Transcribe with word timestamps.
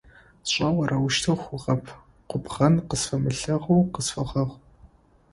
Сшӏэу 0.47 0.77
арэущтэу 0.83 1.37
хъугъэп! 1.43 1.83
Губгъэн 2.29 2.75
къысфэмылъэгъоу 2.89 3.89
къысфэгъэгъу. 3.93 4.57